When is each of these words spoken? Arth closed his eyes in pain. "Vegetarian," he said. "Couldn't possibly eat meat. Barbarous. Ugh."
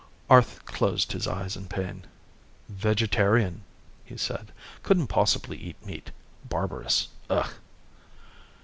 Arth 0.31 0.65
closed 0.65 1.11
his 1.11 1.27
eyes 1.27 1.55
in 1.55 1.67
pain. 1.67 2.05
"Vegetarian," 2.67 3.61
he 4.03 4.17
said. 4.17 4.51
"Couldn't 4.81 5.09
possibly 5.09 5.57
eat 5.57 5.85
meat. 5.85 6.09
Barbarous. 6.43 7.09
Ugh." 7.29 7.51